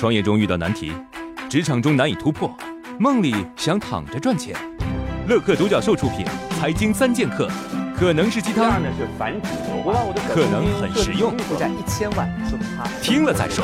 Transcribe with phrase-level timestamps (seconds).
[0.00, 0.90] 创业中遇到难题，
[1.50, 2.50] 职场中难以突破，
[2.98, 4.56] 梦里想躺着赚钱。
[5.28, 6.24] 乐客独角兽出品，
[6.58, 7.46] 《财经三剑客》
[7.94, 9.50] 可能是鸡汤，呢是繁殖
[9.84, 13.62] 我把我的可能很实用，负债一千万，说明他听了再说。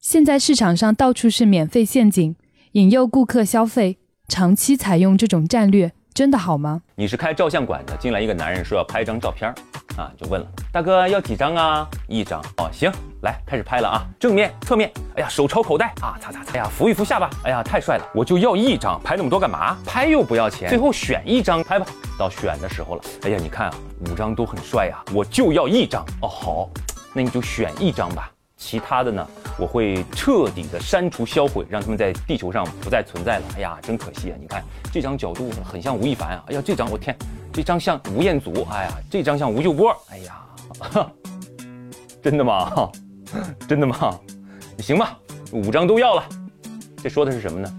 [0.00, 2.34] 现在市场上到处是免费陷阱，
[2.72, 6.80] 引诱顾客消费，长期采用这种战略，真的好吗？
[6.94, 9.54] 你是开照相馆的，进来一个男人说要拍一张照片儿
[9.96, 11.88] 啊，就问了大哥要几张啊？
[12.06, 12.92] 一张哦，行，
[13.22, 19.76] 来开始拍了啊，正面、侧面，哎呀，手抄口袋啊，擦擦擦，哎呀，扶一扶下巴，哎呀，太帅了，我就要一张，拍那么多干嘛？
[19.86, 21.86] 拍又不要钱，最后选一张拍吧。
[22.18, 23.74] 到选的时候了，哎呀，你看啊，
[24.10, 26.70] 五张都很帅啊，我就要一张哦，好，
[27.14, 28.30] 那你就选一张吧。
[28.56, 29.26] 其他的呢，
[29.58, 33.44] 我会彻底的删除销毁，让他们在地球上不再存在了。
[33.56, 34.36] 哎呀，真可惜啊！
[34.40, 37.16] 你看这张角度很像吴亦凡啊，哎呀，这张我天，
[37.52, 40.46] 这张像吴彦祖，哎呀，这张像吴秀波，哎呀，
[42.22, 42.90] 真的吗？
[43.68, 44.18] 真的吗？
[44.78, 45.18] 行吧，
[45.52, 46.24] 五张都要了。
[47.02, 47.72] 这说的是什么呢？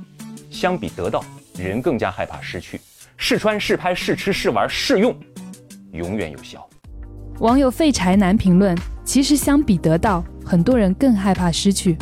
[0.52, 1.24] 相比得到，
[1.56, 2.80] 人更加害怕失去。
[3.18, 5.16] 试穿、试拍、试吃、试玩、试用，
[5.92, 6.68] 永远有效。
[7.40, 11.98] 网友废柴男评论：其实相比得到，很多人更害怕失去。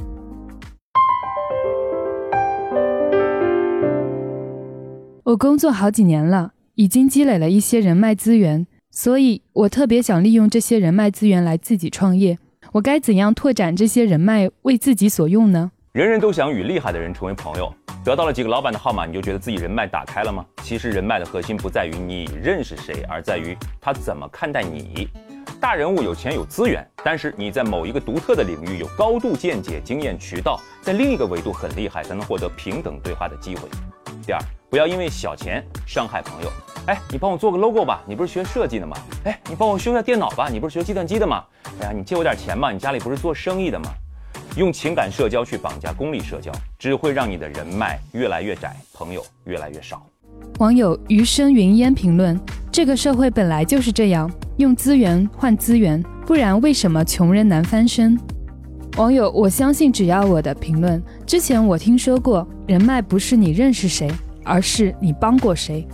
[5.24, 12.38] 我工作好几年了，已经积累了一些人脉资源，所以我特别想利用这些人脉资源来自己创业。
[12.74, 15.72] 我该怎样拓展这些人脉，为自己所用呢？
[15.94, 20.46] 人人都想与厉害的人成为朋友，得到了几个老板的号码，你就觉得自己人脉打开了吗？
[20.62, 25.08] 其实人脉的核心不在于你认识谁，而在于他怎么看待你。
[25.60, 33.68] 大人物有钱有资源，但是你在某一个独特的领域有高度见解、经验、渠道，在另一个维度很厉害，才能获得平等对话的机会。
[34.26, 34.40] 第二，
[34.70, 36.52] 不要因为小钱伤害朋友。
[36.88, 38.96] 哎，你帮我做个 logo 吧，你不是学设计的吗？
[39.24, 41.44] 哎，你帮我修下电脑吧，你不是学计算机的吗？
[41.82, 43.90] 哎呀，你借我点钱嘛，你家里不是做生意的吗？
[44.58, 50.06] 用情感社交去绑架功利社交，只会让你的人脉越来越窄，朋友越来越少。
[50.60, 52.40] 网友余生云烟评论：
[52.72, 58.18] 这个社会本来就是这样，用资源换资源，不然为什么穷人难翻身？
[58.96, 61.04] 网友我相信只要我的评论。
[61.26, 64.10] 之前我听说过，人脉不是你认识谁，
[64.46, 65.86] 而是你帮过谁。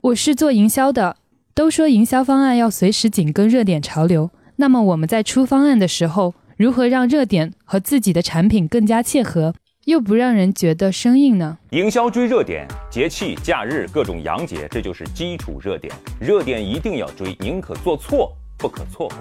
[0.00, 1.16] 我是做营销的，
[1.54, 4.30] 都说营销方案要随时紧跟热点潮流。
[4.56, 9.52] 那么我们在出方案的时候，如何让热点和自己的产品更加切合，
[9.88, 11.56] 又不让人觉得生硬呢？
[11.70, 15.90] 营销追热点，节气、假日、各种洋节，这就是基础热点。
[16.20, 19.16] 热点一定要追，宁可做错，不可错过。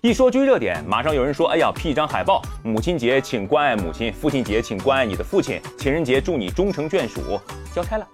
[0.00, 7.38] 一说追热点，马上有人说：“哎呀，P 一张海报，母亲节请关爱母亲，父亲节请关爱你的父亲，情人节祝你终成眷属。”
[7.72, 8.04] 交差了。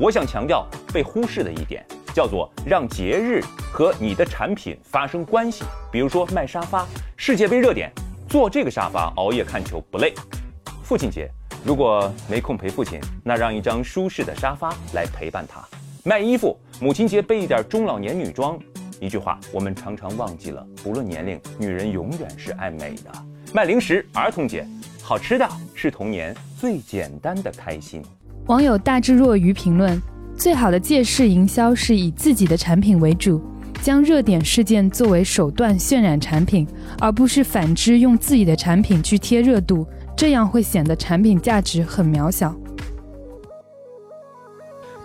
[0.00, 3.40] 我想强调被忽视的一点，叫做让节日
[3.72, 5.62] 和你的产品发生关系。
[5.92, 6.84] 比如说卖沙发，
[7.16, 7.92] 世界杯热点，
[8.28, 10.12] 做这个沙发熬夜看球不累。
[10.92, 11.26] 父亲节，
[11.64, 15.66] 如果没空陪父亲，那让一张舒适的沙发来陪伴他。
[16.04, 18.58] 卖衣服，母亲节备一点中老年女装。
[19.00, 23.10] 一句话，我们常常忘记了，不论年龄，女人永远是爱美的。
[23.54, 24.66] 卖零食，儿童节，
[25.00, 28.02] 好吃的是童年最简单的开心。
[28.48, 29.98] 网友大智若愚评论：
[30.36, 33.42] 最好的借势营销是以自己的产品为主，
[33.80, 36.68] 将热点事件作为手段渲染产品，
[37.00, 39.86] 而不是反之用自己的产品去贴热度，
[40.16, 42.54] 这样会显得产品价值很渺小。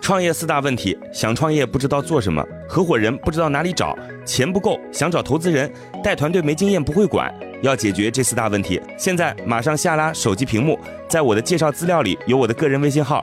[0.00, 5.70] 创业四大问题：想创业不知道做什么，合伙人不知道哪里找，钱不够想找投资人，
[6.02, 7.32] 带团队没经验不会管。
[7.60, 13.22] 要解决这四大问题，现在马上下拉手机屏幕，在我的介绍资料里有我的个人微信号，